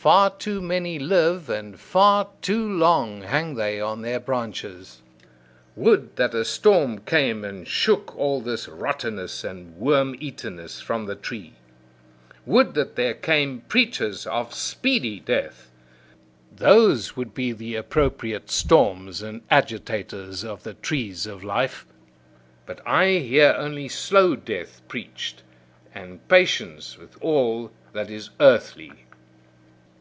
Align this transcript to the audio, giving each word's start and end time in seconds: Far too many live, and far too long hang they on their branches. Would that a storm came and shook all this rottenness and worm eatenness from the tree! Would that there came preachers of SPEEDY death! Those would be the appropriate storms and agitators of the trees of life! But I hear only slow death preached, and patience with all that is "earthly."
Far 0.00 0.30
too 0.30 0.62
many 0.62 0.98
live, 0.98 1.50
and 1.50 1.78
far 1.78 2.28
too 2.40 2.66
long 2.66 3.22
hang 3.22 3.56
they 3.56 3.78
on 3.80 4.00
their 4.00 4.20
branches. 4.20 5.02
Would 5.76 6.16
that 6.16 6.32
a 6.34 6.46
storm 6.46 7.00
came 7.00 7.44
and 7.44 7.68
shook 7.68 8.16
all 8.16 8.40
this 8.40 8.68
rottenness 8.68 9.44
and 9.44 9.76
worm 9.76 10.16
eatenness 10.18 10.80
from 10.80 11.04
the 11.04 11.16
tree! 11.16 11.54
Would 12.46 12.72
that 12.72 12.96
there 12.96 13.12
came 13.12 13.62
preachers 13.68 14.26
of 14.26 14.54
SPEEDY 14.54 15.20
death! 15.20 15.68
Those 16.56 17.14
would 17.14 17.34
be 17.34 17.52
the 17.52 17.74
appropriate 17.74 18.50
storms 18.50 19.20
and 19.20 19.42
agitators 19.50 20.42
of 20.42 20.62
the 20.62 20.74
trees 20.74 21.26
of 21.26 21.44
life! 21.44 21.84
But 22.64 22.80
I 22.86 23.18
hear 23.18 23.52
only 23.58 23.88
slow 23.88 24.36
death 24.36 24.80
preached, 24.88 25.42
and 25.94 26.26
patience 26.28 26.96
with 26.96 27.20
all 27.20 27.72
that 27.92 28.08
is 28.10 28.30
"earthly." 28.40 28.92